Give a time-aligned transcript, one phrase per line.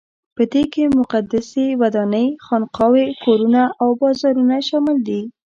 [0.35, 5.21] په دې کې مقدسې ودانۍ، خانقاوې، کورونه او بازارونه شامل دي.